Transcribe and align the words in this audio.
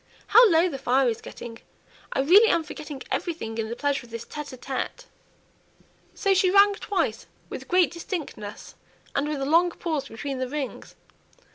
How 0.25 0.49
low 0.49 0.67
the 0.67 0.79
fire 0.79 1.07
is 1.09 1.21
getting; 1.21 1.59
I 2.11 2.21
really 2.21 2.49
am 2.49 2.63
forgetting 2.63 3.03
everything 3.11 3.59
in 3.59 3.69
the 3.69 3.75
pleasure 3.75 4.03
of 4.03 4.09
this 4.09 4.25
tÉte 4.25 4.57
ł 4.57 4.57
tÉte!" 4.57 5.05
So 6.15 6.33
she 6.33 6.49
rang 6.49 6.73
twice; 6.73 7.27
with 7.49 7.67
great 7.67 7.91
distinctness, 7.91 8.73
and 9.15 9.27
with 9.29 9.39
a 9.39 9.45
long 9.45 9.69
pause 9.69 10.07
between 10.07 10.39
the 10.39 10.49
rings. 10.49 10.95